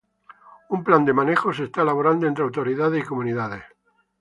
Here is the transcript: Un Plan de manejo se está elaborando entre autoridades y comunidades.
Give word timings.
Un 0.77 0.83
Plan 0.83 1.05
de 1.05 1.13
manejo 1.13 1.53
se 1.53 1.65
está 1.65 1.83
elaborando 1.83 2.25
entre 2.25 2.43
autoridades 2.43 3.03
y 3.03 3.05
comunidades. 3.05 3.63